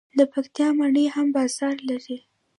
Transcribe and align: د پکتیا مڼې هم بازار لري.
د 0.17 0.19
پکتیا 0.33 0.67
مڼې 0.79 1.05
هم 1.15 1.27
بازار 1.35 1.75
لري. 1.89 2.17